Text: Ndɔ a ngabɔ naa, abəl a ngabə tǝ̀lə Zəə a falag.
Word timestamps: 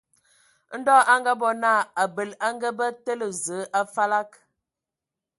Ndɔ 0.79 0.95
a 1.11 1.13
ngabɔ 1.21 1.47
naa, 1.61 1.81
abəl 2.03 2.31
a 2.45 2.47
ngabə 2.55 2.85
tǝ̀lə 3.03 3.27
Zəə 3.43 3.61
a 3.79 3.81
falag. 3.93 4.29